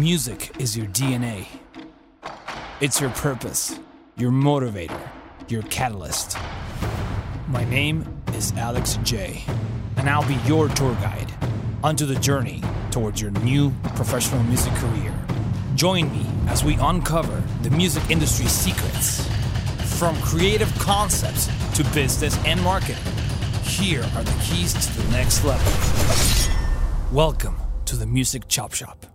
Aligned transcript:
Music 0.00 0.50
is 0.58 0.74
your 0.78 0.86
DNA. 0.86 1.46
It's 2.80 3.02
your 3.02 3.10
purpose, 3.10 3.78
your 4.16 4.30
motivator, 4.30 4.98
your 5.46 5.60
catalyst. 5.64 6.38
My 7.48 7.64
name 7.64 8.06
is 8.32 8.54
Alex 8.56 8.98
J, 9.02 9.44
and 9.98 10.08
I'll 10.08 10.26
be 10.26 10.38
your 10.46 10.68
tour 10.70 10.94
guide 11.02 11.30
onto 11.84 12.06
the 12.06 12.14
journey 12.14 12.62
towards 12.90 13.20
your 13.20 13.30
new 13.42 13.72
professional 13.94 14.42
music 14.44 14.72
career. 14.76 15.14
Join 15.74 16.10
me 16.10 16.24
as 16.48 16.64
we 16.64 16.76
uncover 16.76 17.42
the 17.60 17.68
music 17.68 18.10
industry's 18.10 18.52
secrets. 18.52 19.28
From 19.98 20.16
creative 20.22 20.74
concepts 20.78 21.46
to 21.76 21.84
business 21.92 22.42
and 22.46 22.58
marketing, 22.62 22.96
here 23.64 24.04
are 24.16 24.22
the 24.22 24.42
keys 24.42 24.72
to 24.72 25.02
the 25.02 25.12
next 25.12 25.44
level. 25.44 25.70
Welcome 27.12 27.58
to 27.84 27.96
the 27.96 28.06
Music 28.06 28.48
Chop 28.48 28.72
Shop. 28.72 29.09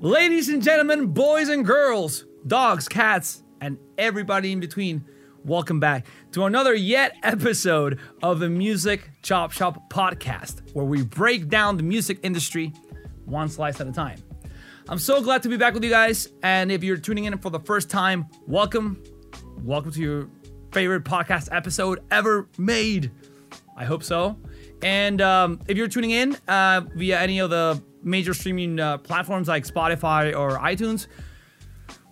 Ladies 0.00 0.50
and 0.50 0.62
gentlemen, 0.62 1.06
boys 1.06 1.48
and 1.48 1.64
girls, 1.64 2.26
dogs, 2.46 2.86
cats, 2.86 3.42
and 3.62 3.78
everybody 3.96 4.52
in 4.52 4.60
between, 4.60 5.02
welcome 5.42 5.80
back 5.80 6.06
to 6.32 6.44
another 6.44 6.74
yet 6.74 7.16
episode 7.22 7.98
of 8.22 8.38
the 8.38 8.50
Music 8.50 9.08
Chop 9.22 9.52
Shop 9.52 9.90
podcast, 9.90 10.74
where 10.74 10.84
we 10.84 11.02
break 11.02 11.48
down 11.48 11.78
the 11.78 11.82
music 11.82 12.18
industry 12.22 12.74
one 13.24 13.48
slice 13.48 13.80
at 13.80 13.86
a 13.86 13.92
time. 13.92 14.22
I'm 14.86 14.98
so 14.98 15.22
glad 15.22 15.42
to 15.44 15.48
be 15.48 15.56
back 15.56 15.72
with 15.72 15.82
you 15.82 15.88
guys, 15.88 16.28
and 16.42 16.70
if 16.70 16.84
you're 16.84 16.98
tuning 16.98 17.24
in 17.24 17.38
for 17.38 17.48
the 17.48 17.60
first 17.60 17.88
time, 17.88 18.26
welcome. 18.46 19.02
Welcome 19.62 19.92
to 19.92 20.00
your 20.00 20.28
favorite 20.72 21.04
podcast 21.04 21.48
episode 21.52 22.00
ever 22.10 22.50
made. 22.58 23.10
I 23.78 23.86
hope 23.86 24.02
so. 24.02 24.36
And 24.82 25.22
um, 25.22 25.62
if 25.68 25.78
you're 25.78 25.88
tuning 25.88 26.10
in 26.10 26.36
uh, 26.48 26.82
via 26.94 27.18
any 27.18 27.38
of 27.38 27.48
the 27.48 27.82
major 28.06 28.32
streaming 28.32 28.80
uh, 28.80 28.98
platforms 28.98 29.48
like 29.48 29.66
Spotify 29.66 30.36
or 30.36 30.58
iTunes, 30.58 31.06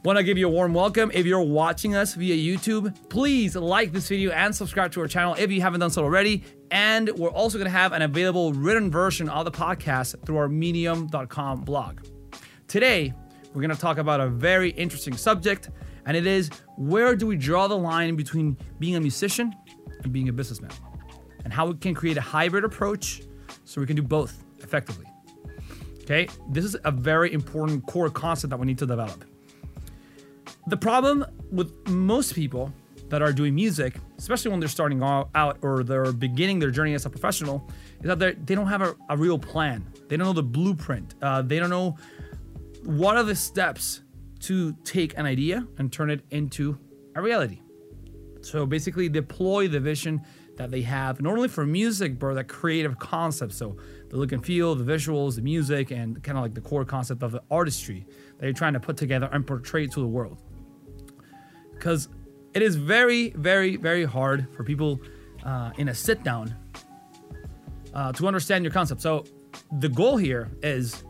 want 0.04 0.18
to 0.18 0.24
give 0.24 0.36
you 0.36 0.46
a 0.46 0.50
warm 0.50 0.74
welcome. 0.74 1.10
If 1.14 1.24
you're 1.24 1.40
watching 1.40 1.94
us 1.94 2.14
via 2.14 2.34
YouTube, 2.34 3.08
please 3.08 3.56
like 3.56 3.92
this 3.92 4.08
video 4.08 4.30
and 4.32 4.54
subscribe 4.54 4.92
to 4.92 5.00
our 5.00 5.08
channel 5.08 5.34
if 5.38 5.50
you 5.50 5.60
haven't 5.60 5.80
done 5.80 5.90
so 5.90 6.02
already. 6.02 6.44
And 6.70 7.08
we're 7.10 7.30
also 7.30 7.56
going 7.56 7.70
to 7.70 7.76
have 7.76 7.92
an 7.92 8.02
available 8.02 8.52
written 8.52 8.90
version 8.90 9.28
of 9.28 9.44
the 9.44 9.52
podcast 9.52 10.24
through 10.26 10.36
our 10.36 10.48
medium.com 10.48 11.62
blog. 11.62 12.00
Today, 12.68 13.14
we're 13.54 13.62
going 13.62 13.74
to 13.74 13.80
talk 13.80 13.98
about 13.98 14.20
a 14.20 14.28
very 14.28 14.70
interesting 14.70 15.16
subject, 15.16 15.70
and 16.06 16.16
it 16.16 16.26
is 16.26 16.50
where 16.76 17.14
do 17.14 17.26
we 17.26 17.36
draw 17.36 17.68
the 17.68 17.78
line 17.78 18.16
between 18.16 18.58
being 18.78 18.96
a 18.96 19.00
musician 19.00 19.54
and 20.02 20.12
being 20.12 20.28
a 20.28 20.32
businessman? 20.32 20.72
and 21.44 21.52
how 21.52 21.66
we 21.66 21.74
can 21.74 21.94
create 21.94 22.16
a 22.16 22.22
hybrid 22.22 22.64
approach 22.64 23.22
so 23.64 23.80
we 23.80 23.86
can 23.86 23.96
do 23.96 24.02
both 24.02 24.44
effectively. 24.60 25.06
Okay, 26.04 26.28
this 26.50 26.66
is 26.66 26.76
a 26.84 26.90
very 26.90 27.32
important 27.32 27.86
core 27.86 28.10
concept 28.10 28.50
that 28.50 28.58
we 28.58 28.66
need 28.66 28.78
to 28.78 28.86
develop. 28.86 29.24
The 30.66 30.76
problem 30.76 31.24
with 31.50 31.72
most 31.88 32.34
people 32.34 32.72
that 33.08 33.22
are 33.22 33.32
doing 33.32 33.54
music, 33.54 33.96
especially 34.18 34.50
when 34.50 34.60
they're 34.60 34.68
starting 34.68 35.02
out 35.02 35.58
or 35.62 35.82
they're 35.82 36.12
beginning 36.12 36.58
their 36.58 36.70
journey 36.70 36.92
as 36.92 37.06
a 37.06 37.10
professional, 37.10 37.70
is 38.02 38.06
that 38.06 38.46
they 38.46 38.54
don't 38.54 38.66
have 38.66 38.82
a, 38.82 38.94
a, 39.08 39.16
real 39.16 39.38
plan. 39.38 39.86
They 40.08 40.16
don't 40.18 40.26
know 40.26 40.32
the 40.34 40.42
blueprint. 40.42 41.14
Uh, 41.22 41.40
they 41.40 41.58
don't 41.58 41.70
know 41.70 41.96
what 42.82 43.16
are 43.16 43.22
the 43.22 43.34
steps 43.34 44.02
to 44.40 44.74
take 44.84 45.16
an 45.16 45.24
idea 45.24 45.66
and 45.78 45.90
turn 45.90 46.10
it 46.10 46.20
into 46.30 46.78
a 47.14 47.22
reality. 47.22 47.60
So 48.42 48.66
basically, 48.66 49.08
deploy 49.08 49.68
the 49.68 49.80
vision 49.80 50.20
that 50.56 50.70
they 50.70 50.82
have, 50.82 51.20
not 51.20 51.34
only 51.34 51.48
for 51.48 51.64
music, 51.64 52.18
but 52.18 52.34
the 52.34 52.44
creative 52.44 52.98
concept. 52.98 53.52
So 53.52 53.76
the 54.10 54.16
look 54.16 54.32
and 54.32 54.44
feel, 54.44 54.74
the 54.74 54.84
visuals, 54.84 55.36
the 55.36 55.42
music, 55.42 55.90
and 55.90 56.22
kind 56.22 56.38
of 56.38 56.42
like 56.42 56.54
the 56.54 56.60
core 56.60 56.84
concept 56.84 57.22
of 57.22 57.32
the 57.32 57.42
artistry 57.50 58.06
that 58.38 58.46
you're 58.46 58.54
trying 58.54 58.74
to 58.74 58.80
put 58.80 58.96
together 58.96 59.28
and 59.32 59.46
portray 59.46 59.86
to 59.86 60.00
the 60.00 60.06
world. 60.06 60.42
Because 61.72 62.08
it 62.54 62.62
is 62.62 62.76
very, 62.76 63.30
very, 63.30 63.76
very 63.76 64.04
hard 64.04 64.46
for 64.54 64.64
people 64.64 65.00
uh, 65.44 65.72
in 65.78 65.88
a 65.88 65.94
sit 65.94 66.22
down 66.22 66.54
uh, 67.92 68.12
to 68.12 68.26
understand 68.26 68.64
your 68.64 68.72
concept. 68.72 69.00
So 69.00 69.24
the 69.80 69.88
goal 69.88 70.16
here 70.16 70.50
is 70.62 71.04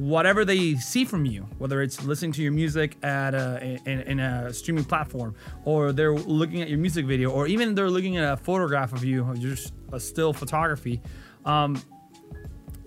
whatever 0.00 0.46
they 0.46 0.74
see 0.76 1.04
from 1.04 1.26
you, 1.26 1.42
whether 1.58 1.82
it's 1.82 2.02
listening 2.04 2.32
to 2.32 2.42
your 2.42 2.52
music 2.52 2.96
at 3.04 3.34
a, 3.34 3.78
in, 3.84 4.00
in, 4.00 4.20
a 4.20 4.50
streaming 4.52 4.84
platform, 4.84 5.34
or 5.66 5.92
they're 5.92 6.14
looking 6.14 6.62
at 6.62 6.70
your 6.70 6.78
music 6.78 7.04
video, 7.04 7.30
or 7.30 7.46
even 7.46 7.74
they're 7.74 7.90
looking 7.90 8.16
at 8.16 8.32
a 8.32 8.36
photograph 8.36 8.94
of 8.94 9.04
you, 9.04 9.30
just 9.38 9.74
a 9.92 10.00
still 10.00 10.32
photography, 10.32 11.02
um, 11.44 11.80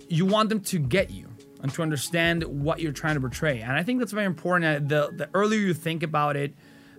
you 0.08 0.26
want 0.26 0.48
them 0.48 0.60
to 0.60 0.78
get 0.78 1.10
you 1.10 1.28
and 1.62 1.72
to 1.72 1.82
understand 1.82 2.44
what 2.44 2.80
you're 2.80 2.92
trying 2.92 3.14
to 3.14 3.20
portray. 3.20 3.60
And 3.60 3.72
I 3.72 3.82
think 3.82 3.98
that's 3.98 4.12
very 4.12 4.26
important. 4.26 4.88
The, 4.88 5.10
the 5.16 5.28
earlier 5.32 5.60
you 5.60 5.74
think 5.74 6.02
about 6.02 6.36
it, 6.36 6.54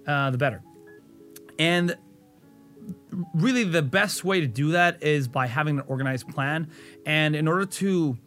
uh, 0.08 0.32
the 0.32 0.38
better. 0.38 0.64
And 1.60 1.96
really, 3.34 3.64
the 3.64 3.82
best 3.82 4.24
way 4.24 4.42
to 4.42 4.48
do 4.48 4.72
that 4.72 5.02
is 5.04 5.28
by 5.28 5.48
having 5.48 5.80
an 5.80 5.86
organized 5.88 6.28
plan. 6.28 6.70
And 7.06 7.36
in 7.36 7.48
order 7.48 7.66
to 7.66 8.18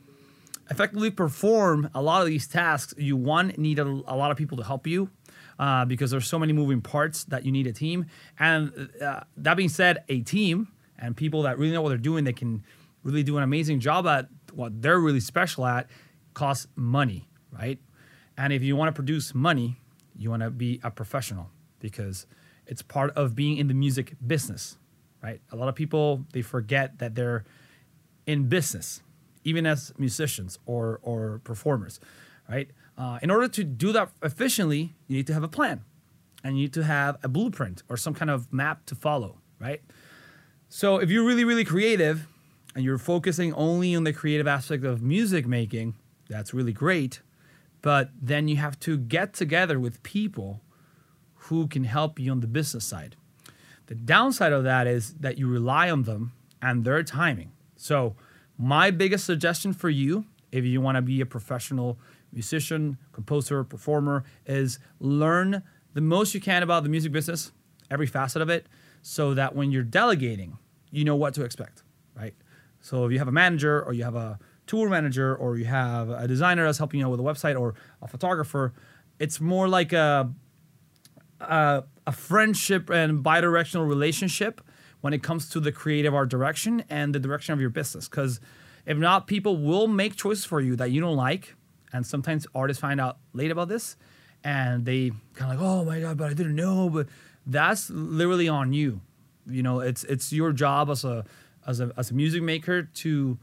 effectively 0.70 1.10
perform 1.10 1.90
a 1.94 2.02
lot 2.02 2.22
of 2.22 2.28
these 2.28 2.46
tasks, 2.46 2.94
you 2.96 3.16
one 3.16 3.48
need 3.56 3.78
a, 3.78 3.84
a 3.84 4.16
lot 4.16 4.30
of 4.30 4.36
people 4.36 4.58
to 4.58 4.64
help 4.64 4.86
you. 4.86 5.10
Uh, 5.58 5.84
because 5.84 6.12
there's 6.12 6.28
so 6.28 6.38
many 6.38 6.52
moving 6.52 6.80
parts 6.80 7.24
that 7.24 7.44
you 7.44 7.50
need 7.50 7.66
a 7.66 7.72
team. 7.72 8.06
And 8.38 8.90
uh, 9.02 9.22
that 9.38 9.56
being 9.56 9.68
said, 9.68 10.04
a 10.08 10.20
team 10.20 10.68
and 10.96 11.16
people 11.16 11.42
that 11.42 11.58
really 11.58 11.72
know 11.72 11.82
what 11.82 11.88
they're 11.88 11.98
doing, 11.98 12.22
they 12.22 12.32
can 12.32 12.62
really 13.02 13.24
do 13.24 13.36
an 13.38 13.42
amazing 13.42 13.80
job 13.80 14.06
at 14.06 14.28
what 14.52 14.82
they're 14.82 15.00
really 15.00 15.20
special 15.20 15.66
at, 15.66 15.88
costs 16.34 16.66
money, 16.76 17.28
right? 17.52 17.78
And 18.36 18.52
if 18.52 18.62
you 18.62 18.76
want 18.76 18.88
to 18.88 18.92
produce 18.92 19.34
money, 19.34 19.80
you 20.16 20.30
want 20.30 20.42
to 20.42 20.50
be 20.50 20.80
a 20.82 20.90
professional 20.90 21.50
because 21.80 22.26
it's 22.66 22.82
part 22.82 23.10
of 23.16 23.34
being 23.34 23.56
in 23.56 23.66
the 23.68 23.74
music 23.74 24.14
business, 24.24 24.78
right? 25.22 25.40
A 25.52 25.56
lot 25.56 25.68
of 25.68 25.74
people 25.74 26.24
they 26.32 26.42
forget 26.42 26.98
that 26.98 27.14
they're 27.14 27.44
in 28.26 28.48
business 28.48 29.02
even 29.44 29.66
as 29.66 29.92
musicians 29.98 30.58
or 30.66 31.00
or 31.02 31.40
performers, 31.44 32.00
right? 32.48 32.70
Uh, 32.96 33.18
in 33.22 33.30
order 33.30 33.48
to 33.48 33.64
do 33.64 33.92
that 33.92 34.10
efficiently, 34.22 34.94
you 35.06 35.16
need 35.16 35.26
to 35.26 35.32
have 35.34 35.42
a 35.42 35.48
plan, 35.48 35.84
and 36.44 36.56
you 36.56 36.64
need 36.64 36.72
to 36.74 36.84
have 36.84 37.16
a 37.22 37.28
blueprint 37.28 37.82
or 37.88 37.96
some 37.96 38.14
kind 38.14 38.30
of 38.30 38.52
map 38.52 38.84
to 38.86 38.94
follow, 38.94 39.38
right? 39.60 39.80
So 40.68 40.98
if 40.98 41.10
you're 41.10 41.24
really 41.24 41.44
really 41.44 41.64
creative 41.64 42.28
and 42.78 42.84
you're 42.84 42.96
focusing 42.96 43.52
only 43.54 43.96
on 43.96 44.04
the 44.04 44.12
creative 44.12 44.46
aspect 44.46 44.84
of 44.84 45.02
music 45.02 45.48
making, 45.48 45.96
that's 46.28 46.54
really 46.54 46.72
great. 46.72 47.22
But 47.82 48.10
then 48.22 48.46
you 48.46 48.54
have 48.58 48.78
to 48.78 48.96
get 48.96 49.32
together 49.32 49.80
with 49.80 50.00
people 50.04 50.60
who 51.34 51.66
can 51.66 51.82
help 51.82 52.20
you 52.20 52.30
on 52.30 52.38
the 52.38 52.46
business 52.46 52.84
side. 52.84 53.16
The 53.86 53.96
downside 53.96 54.52
of 54.52 54.62
that 54.62 54.86
is 54.86 55.14
that 55.14 55.38
you 55.38 55.48
rely 55.48 55.90
on 55.90 56.04
them 56.04 56.30
and 56.62 56.84
their 56.84 57.02
timing. 57.02 57.50
So 57.76 58.14
my 58.56 58.92
biggest 58.92 59.26
suggestion 59.26 59.72
for 59.72 59.90
you, 59.90 60.26
if 60.52 60.64
you 60.64 60.80
want 60.80 60.94
to 60.94 61.02
be 61.02 61.20
a 61.20 61.26
professional 61.26 61.98
musician, 62.32 62.96
composer, 63.10 63.64
performer, 63.64 64.22
is 64.46 64.78
learn 65.00 65.64
the 65.94 66.00
most 66.00 66.32
you 66.32 66.40
can 66.40 66.62
about 66.62 66.84
the 66.84 66.88
music 66.88 67.10
business, 67.10 67.50
every 67.90 68.06
facet 68.06 68.40
of 68.40 68.48
it, 68.48 68.68
so 69.02 69.34
that 69.34 69.56
when 69.56 69.72
you're 69.72 69.82
delegating, 69.82 70.58
you 70.92 71.04
know 71.04 71.16
what 71.16 71.34
to 71.34 71.42
expect, 71.42 71.82
right? 72.14 72.34
So 72.80 73.04
if 73.04 73.12
you 73.12 73.18
have 73.18 73.28
a 73.28 73.32
manager 73.32 73.82
or 73.82 73.92
you 73.92 74.04
have 74.04 74.14
a 74.14 74.38
tour 74.66 74.88
manager 74.88 75.34
or 75.34 75.56
you 75.56 75.64
have 75.64 76.10
a 76.10 76.28
designer 76.28 76.64
that's 76.64 76.78
helping 76.78 77.00
you 77.00 77.06
out 77.06 77.10
with 77.10 77.20
a 77.20 77.22
website 77.22 77.58
or 77.58 77.74
a 78.02 78.08
photographer, 78.08 78.72
it's 79.18 79.40
more 79.40 79.68
like 79.68 79.92
a 79.92 80.32
a, 81.40 81.84
a 82.06 82.12
friendship 82.12 82.90
and 82.90 83.22
bi-directional 83.22 83.86
relationship 83.86 84.60
when 85.00 85.12
it 85.12 85.22
comes 85.22 85.48
to 85.50 85.60
the 85.60 85.70
creative 85.70 86.14
art 86.14 86.28
direction 86.28 86.82
and 86.90 87.14
the 87.14 87.20
direction 87.20 87.52
of 87.52 87.60
your 87.60 87.70
business. 87.70 88.08
Because 88.08 88.40
if 88.86 88.98
not, 88.98 89.26
people 89.26 89.56
will 89.56 89.86
make 89.86 90.16
choices 90.16 90.44
for 90.44 90.60
you 90.60 90.74
that 90.76 90.90
you 90.90 91.00
don't 91.00 91.16
like. 91.16 91.54
And 91.92 92.06
sometimes 92.06 92.46
artists 92.54 92.80
find 92.80 93.00
out 93.00 93.18
late 93.32 93.50
about 93.50 93.68
this 93.68 93.96
and 94.44 94.84
they 94.84 95.10
kind 95.34 95.52
of 95.52 95.60
like, 95.60 95.68
oh 95.68 95.84
my 95.84 96.00
God, 96.00 96.16
but 96.16 96.30
I 96.30 96.34
didn't 96.34 96.56
know. 96.56 96.88
But 96.90 97.06
that's 97.46 97.90
literally 97.90 98.48
on 98.48 98.72
you. 98.72 99.00
You 99.46 99.62
know, 99.62 99.80
it's 99.80 100.04
it's 100.04 100.32
your 100.32 100.52
job 100.52 100.90
as 100.90 101.04
a 101.04 101.24
as 101.68 101.80
a 101.80 101.92
as 101.96 102.10
a 102.10 102.14
music 102.14 102.42
maker 102.42 102.82
to, 102.82 103.38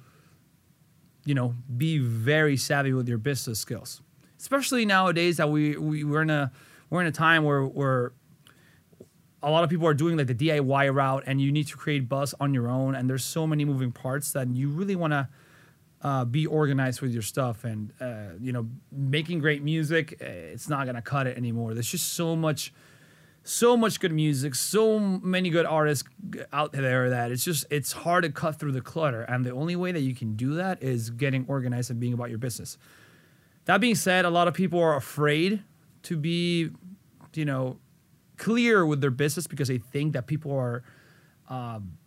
you 1.23 1.35
know, 1.35 1.53
be 1.77 1.99
very 1.99 2.57
savvy 2.57 2.91
with 2.91 3.07
your 3.07 3.19
business 3.19 3.59
skills. 3.59 4.01
Especially 4.37 4.85
nowadays 4.85 5.37
that 5.37 5.49
we, 5.49 5.77
we 5.77 6.03
we're 6.03 6.23
in 6.23 6.29
a 6.29 6.51
we're 6.89 7.01
in 7.01 7.07
a 7.07 7.11
time 7.11 7.43
where 7.43 7.63
where 7.63 8.11
a 9.41 9.49
lot 9.49 9.63
of 9.63 9.69
people 9.69 9.87
are 9.87 9.93
doing 9.93 10.17
like 10.17 10.27
the 10.27 10.35
DIY 10.35 10.93
route, 10.93 11.23
and 11.27 11.39
you 11.39 11.51
need 11.51 11.67
to 11.67 11.77
create 11.77 12.09
buzz 12.09 12.33
on 12.39 12.53
your 12.53 12.67
own. 12.67 12.95
And 12.95 13.07
there's 13.07 13.23
so 13.23 13.45
many 13.45 13.63
moving 13.63 13.91
parts 13.91 14.31
that 14.31 14.47
you 14.49 14.69
really 14.69 14.95
want 14.95 15.13
to 15.13 15.29
uh, 16.01 16.25
be 16.25 16.47
organized 16.47 17.01
with 17.01 17.11
your 17.11 17.21
stuff. 17.21 17.63
And 17.63 17.93
uh, 18.01 18.37
you 18.41 18.51
know, 18.51 18.67
making 18.91 19.39
great 19.39 19.63
music, 19.63 20.17
eh, 20.19 20.25
it's 20.25 20.67
not 20.67 20.87
gonna 20.87 21.01
cut 21.01 21.27
it 21.27 21.37
anymore. 21.37 21.75
There's 21.75 21.89
just 21.89 22.13
so 22.13 22.35
much 22.35 22.73
so 23.47 23.77
much 23.77 23.99
good 23.99 24.11
music, 24.11 24.55
so 24.55 24.99
many 24.99 25.51
good 25.51 25.67
artists 25.67 26.03
out 26.51 26.71
there 26.71 27.11
that 27.11 27.31
it's 27.31 27.45
just 27.45 27.65
it's 27.69 27.91
hard 27.91 28.23
to 28.23 28.31
cut 28.31 28.59
through 28.59 28.71
the 28.71 28.81
clutter. 28.81 29.21
And 29.21 29.45
the 29.45 29.51
only 29.51 29.75
way 29.75 29.91
that 29.91 30.01
you 30.01 30.15
can 30.15 30.35
do 30.35 30.55
that 30.55 30.81
is 30.81 31.11
getting 31.11 31.45
organized 31.47 31.91
and 31.91 31.99
being 31.99 32.13
about 32.13 32.29
your 32.29 32.39
business. 32.39 32.77
That 33.65 33.79
being 33.79 33.95
said, 33.95 34.25
a 34.25 34.31
lot 34.31 34.47
of 34.47 34.55
people 34.55 34.79
are 34.79 34.95
afraid 34.95 35.61
to 36.03 36.17
be, 36.17 36.71
you 37.35 37.45
know, 37.45 37.77
clear 38.37 38.83
with 38.83 38.99
their 38.99 39.11
business 39.11 39.45
because 39.45 39.67
they 39.67 39.77
think 39.77 40.13
that 40.13 40.25
people 40.25 40.51
are 40.51 40.83
um, 41.47 41.97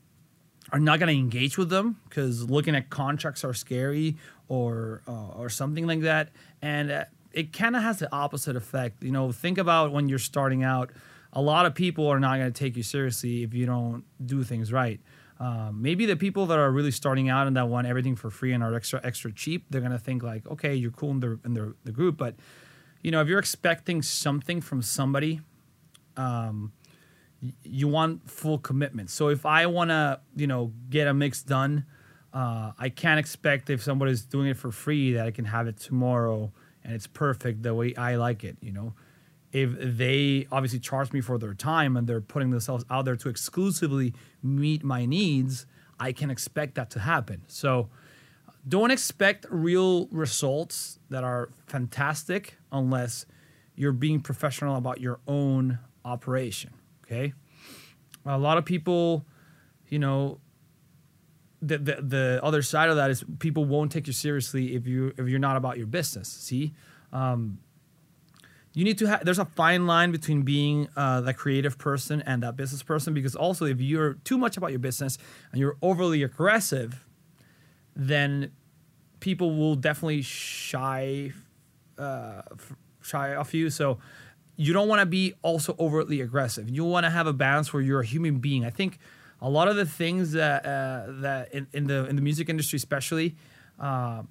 are 0.72 0.80
not 0.80 0.98
going 0.98 1.14
to 1.14 1.18
engage 1.18 1.56
with 1.56 1.70
them 1.70 2.00
because 2.08 2.50
looking 2.50 2.74
at 2.74 2.90
contracts 2.90 3.44
are 3.44 3.54
scary 3.54 4.16
or 4.48 5.02
uh, 5.06 5.28
or 5.36 5.48
something 5.48 5.86
like 5.86 6.00
that. 6.00 6.30
And 6.60 6.90
uh, 6.90 7.04
it 7.32 7.52
kind 7.52 7.76
of 7.76 7.82
has 7.84 8.00
the 8.00 8.12
opposite 8.12 8.56
effect. 8.56 9.04
You 9.04 9.12
know, 9.12 9.30
think 9.30 9.56
about 9.56 9.92
when 9.92 10.08
you're 10.08 10.18
starting 10.18 10.64
out 10.64 10.90
a 11.32 11.42
lot 11.42 11.66
of 11.66 11.74
people 11.74 12.06
are 12.06 12.20
not 12.20 12.38
going 12.38 12.52
to 12.52 12.58
take 12.58 12.76
you 12.76 12.82
seriously 12.82 13.42
if 13.42 13.54
you 13.54 13.66
don't 13.66 14.04
do 14.24 14.42
things 14.42 14.72
right. 14.72 15.00
Um, 15.40 15.80
maybe 15.80 16.04
the 16.06 16.16
people 16.16 16.46
that 16.46 16.58
are 16.58 16.70
really 16.70 16.90
starting 16.90 17.28
out 17.28 17.46
and 17.46 17.56
that 17.56 17.68
want 17.68 17.86
everything 17.86 18.16
for 18.16 18.28
free 18.28 18.52
and 18.52 18.62
are 18.62 18.74
extra 18.74 19.00
extra 19.04 19.32
cheap, 19.32 19.66
they're 19.70 19.80
gonna 19.80 19.98
think 19.98 20.24
like, 20.24 20.44
okay, 20.48 20.74
you're 20.74 20.90
cool 20.90 21.12
in 21.12 21.20
the 21.20 21.38
in 21.44 21.54
the, 21.54 21.74
the 21.84 21.92
group, 21.92 22.16
but 22.16 22.34
you 23.02 23.12
know, 23.12 23.20
if 23.20 23.28
you're 23.28 23.38
expecting 23.38 24.02
something 24.02 24.60
from 24.60 24.82
somebody, 24.82 25.40
um, 26.16 26.72
you 27.62 27.86
want 27.86 28.28
full 28.28 28.58
commitment. 28.58 29.10
So 29.10 29.28
if 29.28 29.46
I 29.46 29.66
want 29.66 29.90
to, 29.90 30.20
you 30.34 30.48
know, 30.48 30.72
get 30.90 31.06
a 31.06 31.14
mix 31.14 31.42
done, 31.42 31.84
uh, 32.32 32.72
I 32.78 32.88
can't 32.88 33.20
expect 33.20 33.70
if 33.70 33.82
somebody's 33.82 34.22
doing 34.22 34.48
it 34.48 34.56
for 34.56 34.72
free 34.72 35.12
that 35.12 35.26
I 35.26 35.30
can 35.30 35.44
have 35.44 35.68
it 35.68 35.78
tomorrow 35.78 36.52
and 36.82 36.92
it's 36.92 37.06
perfect 37.06 37.62
the 37.62 37.74
way 37.74 37.94
I 37.94 38.16
like 38.16 38.42
it. 38.42 38.56
You 38.60 38.72
know, 38.72 38.94
if 39.52 39.70
they 39.78 40.46
obviously 40.52 40.78
charge 40.78 41.12
me 41.12 41.20
for 41.20 41.38
their 41.38 41.54
time 41.54 41.96
and 41.96 42.06
they're 42.06 42.20
putting 42.20 42.50
themselves 42.50 42.84
out 42.90 43.04
there 43.04 43.16
to 43.16 43.28
exclusively 43.28 44.14
meet 44.42 44.84
my 44.84 45.06
needs, 45.06 45.66
I 45.98 46.12
can 46.12 46.30
expect 46.30 46.74
that 46.74 46.90
to 46.90 47.00
happen. 47.00 47.42
So 47.46 47.88
don't 48.66 48.90
expect 48.90 49.46
real 49.50 50.06
results 50.08 50.98
that 51.10 51.24
are 51.24 51.48
fantastic 51.66 52.56
unless 52.70 53.24
you're 53.74 53.92
being 53.92 54.20
professional 54.20 54.76
about 54.76 55.00
your 55.00 55.20
own 55.26 55.78
operation. 56.04 56.72
Okay. 57.04 57.32
A 58.26 58.36
lot 58.36 58.58
of 58.58 58.64
people, 58.64 59.24
you 59.88 59.98
know, 59.98 60.40
the, 61.62 61.78
the, 61.78 62.02
the 62.02 62.40
other 62.42 62.62
side 62.62 62.90
of 62.90 62.96
that 62.96 63.10
is 63.10 63.24
people 63.38 63.64
won't 63.64 63.90
take 63.90 64.06
you 64.06 64.12
seriously 64.12 64.74
if 64.74 64.86
you 64.86 65.12
if 65.16 65.28
you're 65.28 65.38
not 65.38 65.56
about 65.56 65.78
your 65.78 65.86
business. 65.86 66.28
See, 66.28 66.74
um, 67.12 67.58
you 68.74 68.84
need 68.84 68.98
to 68.98 69.06
have 69.06 69.24
there's 69.24 69.38
a 69.38 69.44
fine 69.44 69.86
line 69.86 70.12
between 70.12 70.42
being 70.42 70.88
uh, 70.96 71.20
the 71.20 71.34
creative 71.34 71.78
person 71.78 72.22
and 72.26 72.42
that 72.42 72.56
business 72.56 72.82
person 72.82 73.14
because 73.14 73.34
also 73.34 73.64
if 73.64 73.80
you're 73.80 74.14
too 74.24 74.38
much 74.38 74.56
about 74.56 74.70
your 74.70 74.78
business 74.78 75.18
and 75.52 75.60
you're 75.60 75.76
overly 75.82 76.22
aggressive 76.22 77.04
then 77.96 78.52
people 79.20 79.56
will 79.56 79.74
definitely 79.74 80.22
shy 80.22 81.32
uh, 81.98 82.42
shy 83.02 83.34
off 83.34 83.52
you. 83.52 83.70
So 83.70 83.98
you 84.56 84.72
don't 84.72 84.88
want 84.88 85.00
to 85.00 85.06
be 85.06 85.34
also 85.42 85.74
overtly 85.78 86.20
aggressive. 86.20 86.68
You 86.68 86.84
want 86.84 87.04
to 87.04 87.10
have 87.10 87.26
a 87.26 87.32
balance 87.32 87.72
where 87.72 87.82
you're 87.82 88.00
a 88.00 88.06
human 88.06 88.38
being. 88.38 88.64
I 88.64 88.70
think 88.70 88.98
a 89.40 89.48
lot 89.48 89.68
of 89.68 89.76
the 89.76 89.86
things 89.86 90.32
that 90.32 90.64
uh, 90.64 91.06
that 91.20 91.52
in, 91.52 91.66
in, 91.72 91.86
the 91.86 92.06
in 92.06 92.16
the 92.16 92.22
music 92.22 92.48
industry 92.48 92.76
especially 92.76 93.36
uh, 93.78 94.22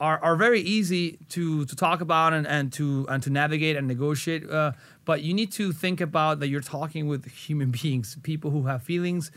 are, 0.00 0.18
are 0.24 0.34
very 0.34 0.60
easy 0.62 1.18
to, 1.28 1.66
to 1.66 1.76
talk 1.76 2.00
about 2.00 2.32
and, 2.32 2.46
and 2.46 2.72
to 2.72 3.06
and 3.08 3.22
to 3.22 3.30
navigate 3.30 3.76
and 3.76 3.86
negotiate. 3.86 4.50
Uh, 4.50 4.72
but 5.04 5.22
you 5.22 5.34
need 5.34 5.52
to 5.52 5.72
think 5.72 6.00
about 6.00 6.40
that 6.40 6.48
you're 6.48 6.62
talking 6.62 7.06
with 7.06 7.26
human 7.26 7.70
beings, 7.82 8.16
people 8.22 8.50
who 8.50 8.62
have 8.62 8.82
feelings, 8.82 9.30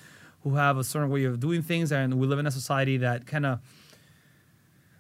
who 0.44 0.56
have 0.56 0.78
a 0.78 0.84
certain 0.84 1.10
way 1.10 1.26
of 1.26 1.40
doing 1.40 1.62
things, 1.62 1.92
and 1.92 2.16
we 2.16 2.26
live 2.26 2.40
in 2.40 2.48
a 2.48 2.52
society 2.52 2.98
that 2.98 3.28
kind 3.28 3.46
of 3.46 3.60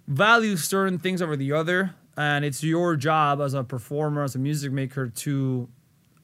values 0.07 0.65
certain 0.65 0.99
things 0.99 1.21
over 1.21 1.35
the 1.35 1.53
other. 1.53 1.95
And 2.15 2.45
it's 2.45 2.63
your 2.63 2.95
job 2.95 3.41
as 3.41 3.55
a 3.55 3.63
performer, 3.63 4.23
as 4.23 4.35
a 4.35 4.39
music 4.39 4.71
maker, 4.71 5.07
to 5.09 5.67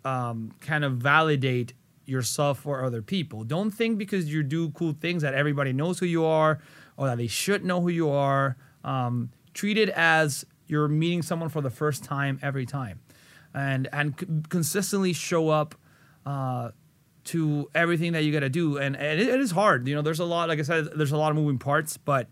um, 0.05 0.53
kind 0.59 0.83
of 0.83 0.97
validate 0.97 1.73
yourself 2.05 2.59
for 2.59 2.83
other 2.83 3.01
people. 3.01 3.43
Don't 3.43 3.71
think 3.71 3.97
because 3.97 4.31
you 4.31 4.43
do 4.43 4.69
cool 4.71 4.95
things 4.99 5.21
that 5.23 5.33
everybody 5.33 5.73
knows 5.73 5.97
who 5.99 6.05
you 6.05 6.25
are 6.25 6.59
or 6.97 7.07
that 7.07 7.17
they 7.17 7.27
should 7.27 7.63
know 7.63 7.81
who 7.81 7.89
you 7.89 8.09
are 8.09 8.55
um, 8.83 9.31
treat 9.53 9.77
it 9.77 9.89
as 9.89 10.45
you're 10.67 10.87
meeting 10.87 11.21
someone 11.21 11.49
for 11.49 11.61
the 11.61 11.69
first 11.69 12.03
time 12.03 12.39
every 12.41 12.65
time, 12.65 12.99
and 13.53 13.87
and 13.91 14.19
c- 14.19 14.27
consistently 14.49 15.13
show 15.13 15.49
up 15.49 15.75
uh, 16.25 16.71
to 17.25 17.69
everything 17.75 18.13
that 18.13 18.23
you 18.23 18.31
got 18.31 18.41
to 18.41 18.49
do. 18.49 18.77
And, 18.77 18.95
and 18.95 19.19
it, 19.19 19.27
it 19.27 19.39
is 19.39 19.51
hard. 19.51 19.87
You 19.87 19.95
know, 19.95 20.01
there's 20.01 20.19
a 20.19 20.25
lot. 20.25 20.49
Like 20.49 20.59
I 20.59 20.63
said, 20.63 20.89
there's 20.95 21.11
a 21.11 21.17
lot 21.17 21.31
of 21.31 21.35
moving 21.35 21.59
parts, 21.59 21.97
but 21.97 22.27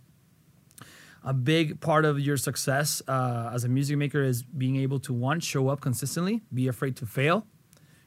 a 1.23 1.33
big 1.33 1.79
part 1.81 2.05
of 2.05 2.19
your 2.19 2.38
success 2.38 3.01
uh, 3.07 3.51
as 3.53 3.63
a 3.63 3.69
music 3.69 3.97
maker 3.97 4.23
is 4.23 4.43
being 4.43 4.77
able 4.77 5.00
to 5.00 5.13
one 5.13 5.39
show 5.39 5.67
up 5.67 5.81
consistently, 5.81 6.41
be 6.53 6.67
afraid 6.67 6.95
to 6.97 7.05
fail, 7.05 7.45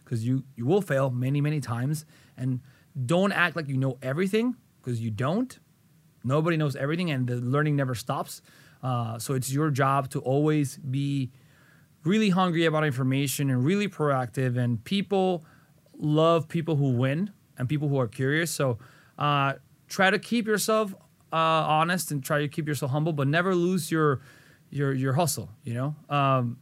because 0.04 0.24
you 0.24 0.44
you 0.56 0.64
will 0.64 0.80
fail 0.80 1.10
many 1.10 1.40
many 1.40 1.60
times, 1.60 2.06
and 2.36 2.60
don't 3.06 3.32
act 3.32 3.56
like 3.56 3.68
you 3.68 3.76
know 3.76 3.98
everything 4.02 4.56
because 4.80 5.00
you 5.00 5.10
don't. 5.10 5.58
Nobody 6.22 6.56
knows 6.56 6.76
everything, 6.76 7.10
and 7.10 7.26
the 7.26 7.36
learning 7.36 7.76
never 7.76 7.94
stops. 7.94 8.42
Uh, 8.82 9.18
so 9.18 9.34
it's 9.34 9.52
your 9.52 9.70
job 9.70 10.10
to 10.10 10.20
always 10.20 10.78
be 10.78 11.30
really 12.04 12.30
hungry 12.30 12.64
about 12.64 12.84
information 12.84 13.50
and 13.50 13.64
really 13.64 13.88
proactive. 13.88 14.56
And 14.56 14.82
people 14.84 15.44
love 15.98 16.48
people 16.48 16.76
who 16.76 16.92
win 16.92 17.30
and 17.58 17.68
people 17.68 17.88
who 17.88 17.98
are 17.98 18.08
curious. 18.08 18.50
So 18.50 18.78
uh, 19.18 19.54
try 19.88 20.10
to 20.10 20.18
keep 20.18 20.46
yourself 20.46 20.94
uh, 21.32 21.36
honest 21.36 22.10
and 22.10 22.24
try 22.24 22.40
to 22.40 22.48
keep 22.48 22.66
yourself 22.66 22.90
humble, 22.90 23.12
but 23.12 23.28
never 23.28 23.54
lose 23.54 23.90
your 23.90 24.20
your 24.70 24.92
your 24.92 25.12
hustle. 25.14 25.50
You 25.64 25.74
know, 25.74 25.96
um, 26.08 26.58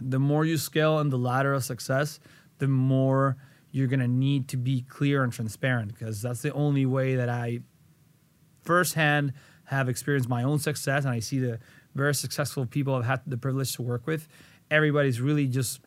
the 0.00 0.18
more 0.18 0.44
you 0.44 0.56
scale 0.56 0.98
in 0.98 1.10
the 1.10 1.18
ladder 1.18 1.54
of 1.54 1.64
success, 1.64 2.20
the 2.58 2.68
more 2.68 3.36
you're 3.70 3.86
gonna 3.86 4.08
need 4.08 4.48
to 4.48 4.56
be 4.56 4.82
clear 4.82 5.22
and 5.22 5.32
transparent 5.32 5.92
because 5.92 6.20
that's 6.22 6.42
the 6.42 6.52
only 6.52 6.86
way 6.86 7.16
that 7.16 7.28
I 7.28 7.60
firsthand 8.68 9.32
have 9.64 9.88
experienced 9.88 10.28
my 10.28 10.42
own 10.42 10.58
success 10.58 11.04
and 11.06 11.14
I 11.14 11.20
see 11.20 11.38
the 11.38 11.58
very 11.94 12.14
successful 12.14 12.66
people 12.66 12.94
I've 12.94 13.06
had 13.06 13.22
the 13.26 13.38
privilege 13.38 13.72
to 13.76 13.82
work 13.82 14.06
with. 14.06 14.28
Everybody's 14.70 15.20
really 15.22 15.46
just 15.46 15.80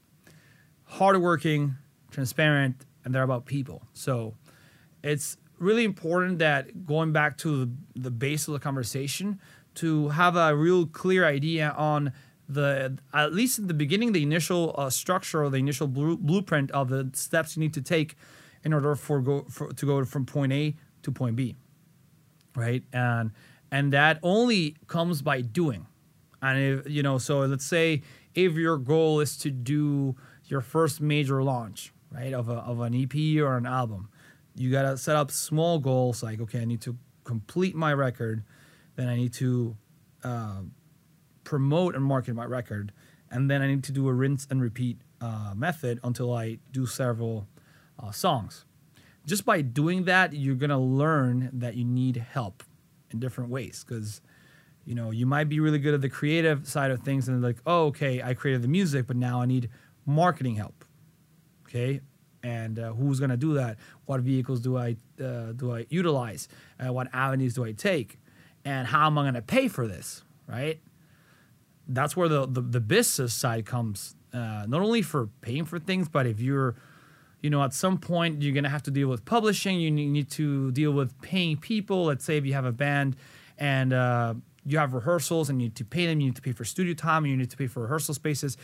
hardworking, 0.86 1.76
transparent, 2.10 2.76
and 3.04 3.14
they're 3.14 3.28
about 3.32 3.46
people. 3.46 3.84
So 3.94 4.34
it's 5.04 5.38
really 5.60 5.84
important 5.84 6.40
that 6.40 6.88
going 6.88 7.12
back 7.12 7.38
to 7.38 7.66
the, 7.66 7.72
the 7.96 8.12
base 8.12 8.48
of 8.48 8.54
the 8.54 8.60
conversation 8.60 9.40
to 9.76 10.10
have 10.10 10.36
a 10.36 10.56
real 10.56 10.88
clear 10.88 11.24
idea 11.26 11.74
on 11.78 12.12
the 12.50 12.98
at 13.14 13.32
least 13.32 13.60
in 13.60 13.68
the 13.68 13.74
beginning 13.74 14.12
the 14.12 14.24
initial 14.24 14.76
uh, 14.78 14.90
structure 14.90 15.44
or 15.44 15.50
the 15.50 15.58
initial 15.58 15.88
blueprint 15.88 16.70
of 16.72 16.90
the 16.90 17.10
steps 17.14 17.56
you 17.56 17.62
need 17.62 17.74
to 17.74 17.82
take 17.82 18.18
in 18.64 18.74
order 18.74 18.94
for 18.96 19.22
go 19.22 19.46
for, 19.50 19.72
to 19.72 19.86
go 19.86 20.04
from 20.04 20.26
point 20.26 20.52
A 20.52 20.76
to 21.04 21.12
point 21.12 21.36
B 21.38 21.56
right? 22.56 22.84
And 22.94 23.32
and 23.72 23.94
that 23.94 24.20
only 24.22 24.76
comes 24.88 25.22
by 25.22 25.42
doing. 25.42 25.88
And 26.42 26.60
if, 26.60 26.90
you 26.90 27.04
know, 27.04 27.18
so 27.18 27.40
let's 27.40 27.66
say 27.66 28.02
if 28.34 28.54
your 28.54 28.78
goal 28.78 29.20
is 29.20 29.38
to 29.38 29.52
do 29.52 30.16
your 30.46 30.62
first 30.62 31.00
major 31.00 31.44
launch, 31.44 31.94
right, 32.12 32.34
of 32.34 32.50
a, 32.50 32.56
of 32.56 32.80
an 32.82 32.94
EP 32.94 33.42
or 33.42 33.58
an 33.58 33.66
album, 33.66 34.10
you 34.56 34.72
gotta 34.72 34.98
set 34.98 35.16
up 35.16 35.32
small 35.32 35.80
goals 35.80 36.24
like, 36.24 36.42
okay, 36.42 36.62
I 36.62 36.66
need 36.66 36.82
to 36.82 36.98
complete 37.24 37.76
my 37.76 37.94
record, 37.94 38.44
then 38.96 39.08
I 39.08 39.16
need 39.16 39.34
to 39.34 39.78
uh, 40.24 40.62
promote 41.44 41.96
and 41.96 42.04
market 42.04 42.34
my 42.34 42.46
record, 42.46 42.92
and 43.30 43.50
then 43.50 43.62
I 43.62 43.68
need 43.68 43.84
to 43.86 43.92
do 43.92 44.08
a 44.10 44.14
rinse 44.14 44.48
and 44.50 44.62
repeat 44.62 44.98
uh, 45.22 45.54
method 45.56 46.00
until 46.04 46.34
I 46.34 46.58
do 46.72 46.86
several 46.86 47.48
uh, 48.00 48.12
songs 48.12 48.66
just 49.32 49.46
by 49.46 49.62
doing 49.62 50.04
that, 50.04 50.34
you're 50.34 50.56
gonna 50.56 50.78
learn 50.78 51.50
that 51.54 51.76
you 51.76 51.86
need 51.86 52.18
help 52.18 52.64
in 53.12 53.20
different 53.22 53.50
ways 53.50 53.86
because 53.88 54.20
you 54.84 54.94
know 54.94 55.10
you 55.10 55.26
might 55.26 55.48
be 55.48 55.62
really 55.62 55.80
good 55.80 55.94
at 55.94 56.02
the 56.02 56.10
creative 56.10 56.68
side 56.68 56.92
of 56.92 57.00
things 57.00 57.30
and 57.30 57.42
like 57.42 57.56
oh 57.66 57.86
okay 57.86 58.22
i 58.22 58.34
created 58.34 58.62
the 58.62 58.68
music 58.68 59.08
but 59.08 59.16
now 59.16 59.42
i 59.42 59.46
need 59.46 59.70
marketing 60.06 60.56
help. 60.56 60.84
Okay? 61.66 62.02
And 62.44 62.78
uh, 62.78 62.92
who's 62.92 63.22
going 63.22 63.30
to 63.30 63.38
do 63.38 63.54
that? 63.54 63.78
What 64.06 64.20
vehicles 64.20 64.60
do 64.60 64.78
i 64.78 64.98
uh, 65.24 65.54
do 65.54 65.74
i 65.74 65.86
utilize? 65.88 66.50
Uh, 66.78 66.92
what 66.92 67.08
avenues 67.14 67.54
do 67.54 67.64
i 67.64 67.72
take? 67.72 68.20
And 68.66 68.86
how 68.86 69.08
am 69.08 69.18
i 69.18 69.22
going 69.22 69.36
to 69.36 69.42
pay 69.42 69.70
for 69.70 69.88
this? 69.88 70.26
Right? 70.46 70.82
That's 71.88 72.18
where 72.18 72.28
the, 72.28 72.46
the, 72.46 72.60
the 72.60 72.82
business 72.82 73.34
side 73.34 73.66
comes 73.66 74.18
uh, 74.34 74.66
not 74.68 74.82
only 74.82 75.02
for 75.02 75.28
paying 75.40 75.64
for 75.64 75.80
things 75.80 76.10
but 76.10 76.28
if 76.28 76.42
you're 76.42 76.76
you 77.42 77.50
know, 77.50 77.64
at 77.64 77.74
some 77.74 77.98
point 77.98 78.42
you're 78.42 78.54
going 78.54 78.64
to 78.64 78.70
have 78.70 78.84
to 78.84 78.92
deal 78.92 79.08
with 79.08 79.26
publishing. 79.26 79.80
You 79.80 79.92
need 79.92 80.30
to 80.32 80.72
deal 80.72 80.92
with 80.92 81.20
paying 81.22 81.58
people. 81.58 82.06
Let's 82.06 82.24
say 82.24 82.38
if 82.38 82.46
you 82.46 82.54
have 82.54 82.66
a 82.66 82.72
band 82.72 83.16
and 83.58 83.94
uh, 83.94 84.36
you 84.66 84.78
have 84.78 84.94
rehearsals 84.94 85.50
and 85.50 85.62
you 85.62 85.68
need 85.68 85.76
to 85.76 85.86
pay 85.86 86.06
them, 86.06 86.20
you 86.20 86.28
need 86.28 86.36
to 86.36 86.42
pay 86.42 86.52
for 86.52 86.66
studio 86.66 86.94
time, 86.94 87.26
you 87.26 87.36
need 87.36 87.50
to 87.50 87.58
pay 87.58 87.68
for 87.68 87.82
rehearsal 87.82 88.14
spaces. 88.14 88.58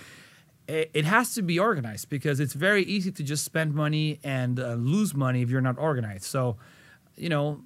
it, 0.68 1.06
has 1.06 1.34
to 1.34 1.42
be 1.42 1.58
organized 1.58 2.10
because 2.10 2.40
it's 2.40 2.54
very 2.54 2.84
easy 2.84 3.12
to 3.12 3.24
just 3.24 3.46
spend 3.46 3.74
money 3.74 4.20
and 4.24 4.60
uh, 4.60 4.74
lose 4.74 5.16
money 5.16 5.42
if 5.42 5.50
you're 5.50 5.62
not 5.62 5.78
organized. 5.80 6.26
So, 6.26 6.58
you 7.16 7.30
know, 7.30 7.62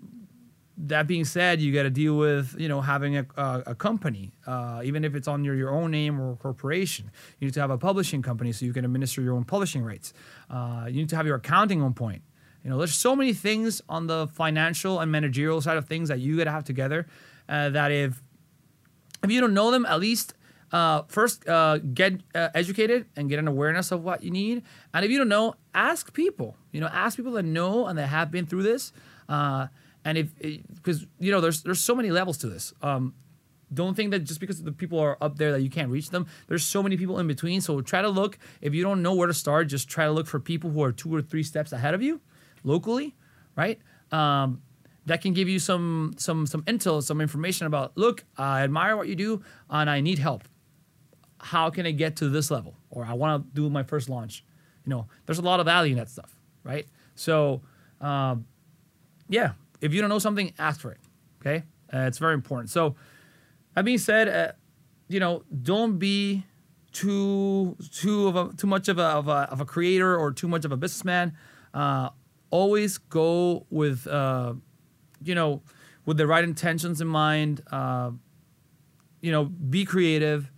that 0.88 1.08
being 1.08 1.26
said, 1.26 1.62
you 1.62 1.74
got 1.74 1.84
to 1.84 1.90
deal 1.90 2.18
with 2.18 2.56
you 2.58 2.68
know 2.68 2.82
having 2.82 3.18
a, 3.18 3.26
a, 3.38 3.64
a 3.68 3.76
company, 3.76 4.32
uh, 4.48 4.82
even 4.84 5.04
if 5.04 5.16
it's 5.16 5.28
on 5.28 5.44
your, 5.44 5.56
your 5.56 5.70
own 5.70 5.92
name 5.92 6.20
or 6.20 6.34
a 6.34 6.36
corporation. 6.36 7.12
You 7.40 7.48
need 7.48 7.54
to 7.54 7.62
have 7.62 7.72
a 7.72 7.78
publishing 7.78 8.22
company 8.22 8.52
so 8.52 8.66
you 8.66 8.74
can 8.74 8.86
administer 8.86 9.22
your 9.22 9.36
own 9.36 9.44
publishing 9.44 9.84
rights. 9.84 10.14
Uh, 10.50 10.86
you 10.88 10.96
need 10.96 11.10
to 11.10 11.16
have 11.16 11.26
your 11.26 11.36
accounting 11.36 11.82
on 11.82 11.94
point. 11.94 12.22
You 12.64 12.70
know, 12.70 12.78
there's 12.78 12.94
so 12.94 13.16
many 13.16 13.34
things 13.34 13.82
on 13.90 14.08
the 14.08 14.28
financial 14.28 15.00
and 15.00 15.12
managerial 15.12 15.62
side 15.62 15.78
of 15.78 15.88
things 15.88 16.10
that 16.10 16.20
you 16.20 16.38
got 16.38 16.46
to 16.46 16.52
have 16.52 16.64
together. 16.64 17.08
Uh, 17.50 17.70
that 17.70 17.92
if 17.92 18.22
if 19.24 19.32
you 19.32 19.40
don't 19.40 19.54
know 19.54 19.72
them, 19.72 19.86
at 19.86 20.00
least 20.00 20.34
uh, 20.72 21.04
first 21.08 21.48
uh, 21.48 21.78
get 21.80 22.22
uh, 22.34 22.50
educated 22.56 23.06
and 23.16 23.30
get 23.30 23.40
an 23.40 23.48
awareness 23.48 23.92
of 23.92 24.04
what 24.04 24.24
you 24.24 24.32
need. 24.32 24.64
And 24.94 25.04
if 25.04 25.12
you 25.12 25.18
don't 25.18 25.30
know, 25.30 25.56
ask 25.74 26.14
people. 26.14 26.56
You 26.72 26.82
know, 26.82 26.88
ask 26.88 27.18
people 27.18 27.34
that 27.34 27.44
know 27.44 27.88
and 27.88 27.98
that 28.00 28.08
have 28.08 28.32
been 28.32 28.46
through 28.46 28.64
this. 28.64 28.94
And 30.04 30.18
if 30.18 30.30
because 30.38 31.06
you 31.20 31.32
know 31.32 31.42
there's 31.42 31.64
there's 31.64 31.80
so 31.80 31.96
many 31.96 32.12
levels 32.12 32.38
to 32.40 32.50
this. 32.50 32.74
Um, 32.82 33.14
don't 33.74 33.96
think 33.96 34.12
that 34.12 34.20
just 34.20 34.40
because 34.40 34.62
the 34.62 34.72
people 34.72 35.00
are 35.00 35.18
up 35.22 35.38
there 35.38 35.52
that 35.54 35.62
you 35.62 35.70
can't 35.70 35.90
reach 35.90 36.10
them. 36.10 36.28
There's 36.48 36.66
so 36.66 36.84
many 36.84 36.98
people 36.98 37.20
in 37.20 37.28
between. 37.28 37.62
So 37.62 37.82
try 37.82 38.02
to 38.02 38.10
look. 38.10 38.38
If 38.60 38.74
you 38.74 38.84
don't 38.84 39.02
know 39.02 39.14
where 39.14 39.28
to 39.28 39.34
start, 39.34 39.68
just 39.68 39.88
try 39.88 40.06
to 40.06 40.12
look 40.12 40.28
for 40.28 40.40
people 40.40 40.70
who 40.70 40.84
are 40.84 40.92
two 40.92 41.14
or 41.14 41.22
three 41.22 41.44
steps 41.44 41.72
ahead 41.72 41.94
of 41.94 42.02
you, 42.02 42.20
locally, 42.64 43.16
right? 43.56 43.80
Um, 44.12 44.62
that 45.06 45.22
can 45.22 45.34
give 45.34 45.48
you 45.48 45.60
some 45.60 46.14
some 46.18 46.46
some 46.46 46.64
intel, 46.64 47.02
some 47.02 47.22
information 47.22 47.68
about. 47.68 47.94
Look, 47.96 48.24
I 48.38 48.62
admire 48.62 48.98
what 48.98 49.08
you 49.08 49.16
do, 49.16 49.44
and 49.70 49.90
I 49.90 50.02
need 50.02 50.20
help. 50.20 50.44
How 51.40 51.70
can 51.70 51.86
I 51.86 51.92
get 51.92 52.18
to 52.18 52.30
this 52.30 52.52
level? 52.52 52.76
Or 52.90 53.06
I 53.06 53.14
want 53.14 53.44
to 53.44 53.56
do 53.56 53.70
my 53.70 53.84
first 53.84 54.10
launch. 54.10 54.44
You 54.86 54.90
know, 54.92 55.08
there's 55.26 55.40
a 55.40 55.44
lot 55.44 55.60
of 55.60 55.66
value 55.66 55.94
in 55.94 55.98
that 55.98 56.10
stuff, 56.10 56.36
right? 56.64 56.88
So, 57.16 57.62
um, 58.00 58.46
yeah, 59.30 59.54
if 59.82 59.94
you 59.94 60.02
don't 60.02 60.10
know 60.10 60.20
something, 60.20 60.54
ask 60.58 60.80
for 60.80 60.92
it. 60.92 61.00
Okay, 61.42 61.64
uh, 61.94 62.00
it's 62.02 62.20
very 62.20 62.34
important. 62.34 62.70
So, 62.70 62.96
that 63.76 63.84
being 63.84 63.98
said, 63.98 64.30
uh, 64.30 64.52
you 65.08 65.20
know, 65.20 65.44
don't 65.62 65.98
be 65.98 66.46
too 66.92 67.76
too 67.92 68.28
of 68.28 68.36
a 68.36 68.54
too 68.56 68.68
much 68.68 68.88
of 68.88 68.98
a 69.00 69.04
of 69.04 69.28
a, 69.28 69.50
of 69.52 69.62
a 69.62 69.66
creator 69.66 70.16
or 70.16 70.32
too 70.32 70.48
much 70.48 70.66
of 70.66 70.72
a 70.72 70.78
businessman. 70.78 71.36
Uh, 71.74 72.10
always 72.50 72.98
go 72.98 73.66
with 73.70 74.08
uh, 74.08 74.54
you 75.24 75.36
know 75.36 75.62
with 76.06 76.18
the 76.18 76.28
right 76.28 76.44
intentions 76.44 77.02
in 77.02 77.08
mind. 77.08 77.62
Uh, 77.72 78.12
you 79.22 79.32
know, 79.32 79.46
be 79.46 79.86
creative, 79.86 80.52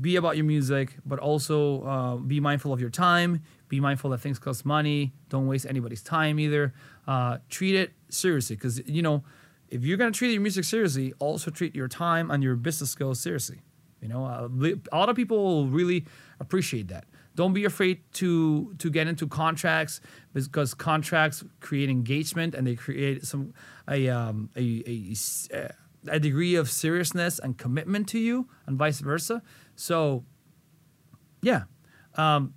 be 0.00 0.16
about 0.16 0.36
your 0.36 0.44
music, 0.44 0.96
but 1.04 1.18
also 1.18 1.82
uh, 1.82 2.16
be 2.16 2.38
mindful 2.40 2.72
of 2.72 2.80
your 2.80 2.90
time. 2.90 3.42
Be 3.68 3.80
mindful 3.80 4.10
that 4.10 4.18
things 4.18 4.38
cost 4.38 4.64
money. 4.64 5.12
Don't 5.28 5.48
waste 5.48 5.66
anybody's 5.66 6.02
time 6.02 6.38
either. 6.38 6.72
Uh, 7.06 7.38
treat 7.48 7.74
it 7.74 7.92
seriously 8.08 8.56
because 8.56 8.86
you 8.86 9.02
know 9.02 9.24
if 9.68 9.84
you're 9.84 9.96
going 9.96 10.12
to 10.12 10.16
treat 10.16 10.32
your 10.32 10.40
music 10.40 10.64
seriously 10.64 11.12
also 11.18 11.50
treat 11.50 11.74
your 11.74 11.88
time 11.88 12.30
and 12.30 12.42
your 12.42 12.56
business 12.56 12.90
skills 12.90 13.20
seriously 13.20 13.60
you 14.00 14.08
know? 14.08 14.24
Uh, 14.24 14.48
a 14.92 14.96
lot 14.96 15.08
of 15.08 15.16
people 15.16 15.66
really 15.66 16.04
appreciate 16.40 16.88
that. 16.88 17.06
Don't 17.34 17.52
be 17.52 17.64
afraid 17.66 18.00
to 18.14 18.74
to 18.78 18.88
get 18.88 19.06
into 19.06 19.26
contracts 19.26 20.00
because 20.32 20.72
contracts 20.72 21.44
create 21.60 21.90
engagement 21.90 22.54
and 22.54 22.66
they 22.66 22.74
create 22.74 23.26
some 23.26 23.52
a 23.88 24.08
um, 24.08 24.48
a, 24.56 24.82
a, 25.52 25.72
a 26.08 26.18
degree 26.18 26.54
of 26.54 26.70
seriousness 26.70 27.38
and 27.38 27.58
commitment 27.58 28.08
to 28.08 28.18
you 28.18 28.48
and 28.66 28.78
vice 28.78 29.00
versa. 29.00 29.42
So 29.74 30.24
yeah 31.42 31.64
um, 32.14 32.54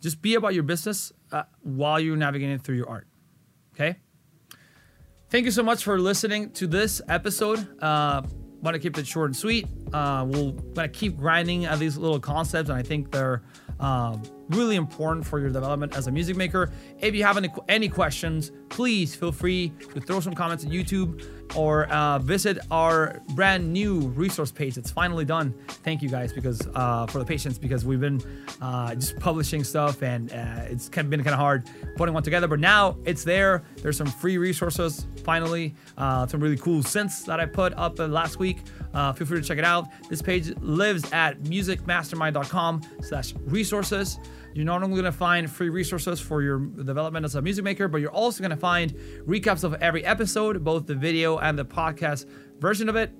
just 0.00 0.22
be 0.22 0.36
about 0.36 0.54
your 0.54 0.62
business 0.62 1.12
uh, 1.32 1.42
while 1.62 1.98
you're 1.98 2.16
navigating 2.16 2.60
through 2.60 2.76
your 2.76 2.88
art 2.88 3.08
okay 3.74 3.96
Thank 5.32 5.46
you 5.46 5.50
so 5.50 5.62
much 5.62 5.82
for 5.82 5.98
listening 5.98 6.50
to 6.50 6.66
this 6.66 7.00
episode. 7.08 7.66
Uh, 7.82 8.20
want 8.60 8.74
to 8.74 8.78
keep 8.78 8.98
it 8.98 9.06
short 9.06 9.30
and 9.30 9.36
sweet. 9.36 9.66
Uh, 9.90 10.26
we'll 10.28 10.52
gonna 10.52 10.90
keep 10.90 11.16
grinding 11.16 11.64
at 11.64 11.78
these 11.78 11.96
little 11.96 12.20
concepts, 12.20 12.68
and 12.68 12.78
I 12.78 12.82
think 12.82 13.10
they're 13.10 13.40
uh, 13.80 14.18
really 14.50 14.76
important 14.76 15.26
for 15.26 15.40
your 15.40 15.48
development 15.48 15.96
as 15.96 16.06
a 16.06 16.10
music 16.10 16.36
maker. 16.36 16.70
If 17.00 17.14
you 17.14 17.24
have 17.24 17.38
any, 17.38 17.48
any 17.70 17.88
questions, 17.88 18.52
please 18.68 19.14
feel 19.14 19.32
free 19.32 19.72
to 19.94 20.02
throw 20.02 20.20
some 20.20 20.34
comments 20.34 20.66
on 20.66 20.70
YouTube 20.70 21.41
or 21.56 21.86
uh, 21.86 22.18
visit 22.18 22.58
our 22.70 23.20
brand 23.30 23.72
new 23.72 24.00
resource 24.08 24.50
page. 24.50 24.76
It's 24.76 24.90
finally 24.90 25.24
done. 25.24 25.54
Thank 25.68 26.02
you 26.02 26.08
guys 26.08 26.32
because 26.32 26.66
uh, 26.74 27.06
for 27.06 27.18
the 27.18 27.24
patience 27.24 27.58
because 27.58 27.84
we've 27.84 28.00
been 28.00 28.22
uh, 28.60 28.94
just 28.94 29.18
publishing 29.18 29.64
stuff 29.64 30.02
and 30.02 30.32
uh, 30.32 30.64
it's 30.66 30.88
been 30.88 31.10
kind 31.10 31.28
of 31.28 31.34
hard 31.34 31.68
putting 31.96 32.14
one 32.14 32.22
together. 32.22 32.48
But 32.48 32.60
now 32.60 32.96
it's 33.04 33.24
there. 33.24 33.64
There's 33.78 33.96
some 33.96 34.06
free 34.06 34.38
resources 34.38 35.06
finally. 35.24 35.74
Uh, 35.96 36.26
some 36.26 36.40
really 36.40 36.56
cool 36.56 36.82
synths 36.82 37.24
that 37.26 37.40
I 37.40 37.46
put 37.46 37.72
up 37.74 37.98
uh, 38.00 38.06
last 38.06 38.38
week. 38.38 38.58
Feel 39.12 39.26
free 39.26 39.40
to 39.40 39.46
check 39.46 39.58
it 39.58 39.64
out. 39.64 39.88
This 40.08 40.22
page 40.22 40.54
lives 40.60 41.10
at 41.12 41.42
musicmastermind.com 41.42 42.82
slash 43.02 43.34
resources. 43.44 44.18
You're 44.54 44.66
not 44.66 44.82
only 44.82 44.94
going 44.94 45.10
to 45.10 45.12
find 45.12 45.50
free 45.50 45.70
resources 45.70 46.20
for 46.20 46.42
your 46.42 46.58
development 46.58 47.24
as 47.24 47.34
a 47.34 47.42
music 47.42 47.64
maker, 47.64 47.88
but 47.88 48.00
you're 48.00 48.10
also 48.10 48.40
going 48.40 48.50
to 48.50 48.56
find 48.56 48.92
recaps 49.26 49.64
of 49.64 49.74
every 49.74 50.04
episode, 50.04 50.62
both 50.62 50.86
the 50.86 50.94
video 50.94 51.38
and 51.38 51.58
the 51.58 51.64
podcast 51.64 52.26
version 52.58 52.88
of 52.88 52.96
it. 52.96 53.12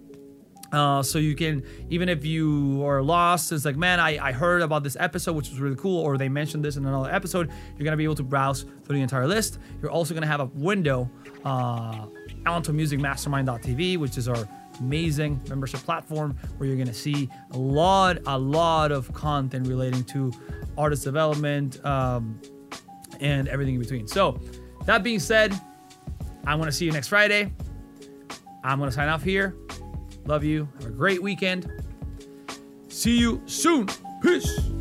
Uh, 0.72 1.02
so 1.02 1.18
you 1.18 1.34
can, 1.34 1.62
even 1.90 2.08
if 2.08 2.24
you 2.24 2.82
are 2.86 3.02
lost, 3.02 3.52
it's 3.52 3.66
like, 3.66 3.76
man, 3.76 4.00
I, 4.00 4.28
I 4.28 4.32
heard 4.32 4.62
about 4.62 4.82
this 4.82 4.96
episode, 4.98 5.36
which 5.36 5.50
was 5.50 5.60
really 5.60 5.76
cool, 5.76 6.00
or 6.00 6.16
they 6.16 6.30
mentioned 6.30 6.64
this 6.64 6.76
in 6.76 6.86
another 6.86 7.10
episode, 7.10 7.50
you're 7.76 7.84
gonna 7.84 7.96
be 7.96 8.04
able 8.04 8.14
to 8.14 8.22
browse 8.22 8.62
through 8.62 8.96
the 8.96 9.02
entire 9.02 9.26
list. 9.26 9.58
You're 9.82 9.90
also 9.90 10.14
gonna 10.14 10.26
have 10.26 10.40
a 10.40 10.46
window 10.46 11.10
uh, 11.44 12.06
onto 12.46 12.72
musicmastermind.tv, 12.72 13.98
which 13.98 14.16
is 14.16 14.28
our 14.28 14.48
amazing 14.80 15.40
membership 15.48 15.80
platform 15.80 16.36
where 16.56 16.68
you're 16.68 16.78
gonna 16.78 16.94
see 16.94 17.28
a 17.52 17.58
lot, 17.58 18.18
a 18.26 18.38
lot 18.38 18.92
of 18.92 19.12
content 19.12 19.66
relating 19.66 20.04
to 20.04 20.32
artist 20.76 21.04
development, 21.04 21.84
um, 21.84 22.40
and 23.20 23.48
everything 23.48 23.74
in 23.74 23.80
between. 23.80 24.08
So, 24.08 24.40
that 24.86 25.02
being 25.02 25.20
said, 25.20 25.58
I 26.46 26.54
want 26.54 26.70
to 26.70 26.76
see 26.76 26.84
you 26.84 26.92
next 26.92 27.08
Friday. 27.08 27.52
I'm 28.64 28.78
going 28.78 28.90
to 28.90 28.94
sign 28.94 29.08
off 29.08 29.22
here. 29.22 29.56
Love 30.26 30.44
you. 30.44 30.68
Have 30.78 30.86
a 30.86 30.90
great 30.90 31.22
weekend. 31.22 31.70
See 32.88 33.18
you 33.18 33.42
soon. 33.46 33.88
Peace. 34.22 34.71